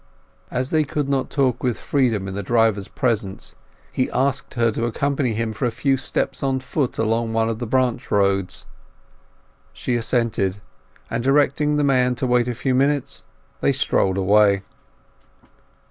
As 0.49 0.71
they 0.71 0.83
could 0.83 1.07
not 1.07 1.29
talk 1.29 1.61
with 1.61 1.77
freedom 1.79 2.27
in 2.27 2.33
the 2.33 2.41
driver's 2.41 2.87
presence 2.87 3.53
he 3.91 4.09
asked 4.09 4.55
her 4.55 4.71
to 4.71 4.85
accompany 4.85 5.35
him 5.35 5.53
for 5.53 5.67
a 5.67 5.69
few 5.71 5.95
steps 5.95 6.41
on 6.41 6.59
foot 6.59 6.97
along 6.97 7.33
one 7.33 7.49
of 7.49 7.59
the 7.59 7.67
branch 7.67 8.09
roads; 8.09 8.65
she 9.73 9.93
assented, 9.93 10.59
and 11.11 11.23
directing 11.23 11.75
the 11.75 11.83
man 11.83 12.15
to 12.15 12.25
wait 12.25 12.47
a 12.47 12.55
few 12.55 12.73
minutes 12.73 13.25
they 13.59 13.71
strolled 13.71 14.17
away. 14.17 14.63